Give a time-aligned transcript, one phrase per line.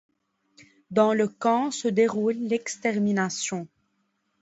[0.89, 3.67] Dans le camp se déroule l'extermination.